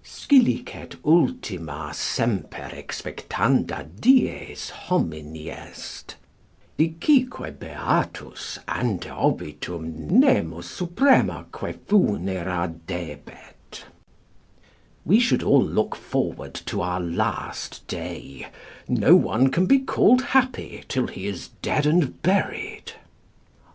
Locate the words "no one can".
18.86-19.64